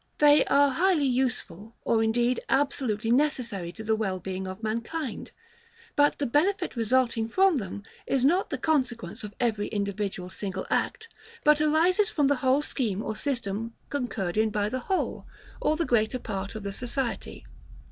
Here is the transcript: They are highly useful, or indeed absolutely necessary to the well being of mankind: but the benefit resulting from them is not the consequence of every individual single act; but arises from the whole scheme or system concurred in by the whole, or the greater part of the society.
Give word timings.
They 0.17 0.43
are 0.45 0.71
highly 0.71 1.05
useful, 1.05 1.75
or 1.83 2.03
indeed 2.03 2.39
absolutely 2.49 3.11
necessary 3.11 3.71
to 3.73 3.83
the 3.83 3.95
well 3.95 4.19
being 4.19 4.47
of 4.47 4.63
mankind: 4.63 5.29
but 5.95 6.17
the 6.17 6.25
benefit 6.25 6.75
resulting 6.75 7.27
from 7.27 7.57
them 7.57 7.83
is 8.07 8.25
not 8.25 8.49
the 8.49 8.57
consequence 8.57 9.23
of 9.23 9.35
every 9.39 9.67
individual 9.67 10.31
single 10.31 10.65
act; 10.71 11.07
but 11.43 11.61
arises 11.61 12.09
from 12.09 12.25
the 12.25 12.37
whole 12.37 12.63
scheme 12.63 13.03
or 13.03 13.15
system 13.15 13.75
concurred 13.91 14.37
in 14.37 14.49
by 14.49 14.69
the 14.69 14.79
whole, 14.79 15.27
or 15.61 15.77
the 15.77 15.85
greater 15.85 16.17
part 16.17 16.55
of 16.55 16.63
the 16.63 16.73
society. 16.73 17.45